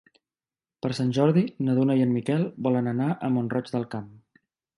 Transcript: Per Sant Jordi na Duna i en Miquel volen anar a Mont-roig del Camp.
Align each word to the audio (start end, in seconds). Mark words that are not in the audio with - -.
Per 0.85 0.89
Sant 0.99 1.11
Jordi 1.17 1.43
na 1.67 1.75
Duna 1.81 1.99
i 1.99 2.01
en 2.07 2.15
Miquel 2.15 2.47
volen 2.69 2.91
anar 2.93 3.11
a 3.13 3.31
Mont-roig 3.37 3.71
del 3.77 3.87
Camp. 3.95 4.11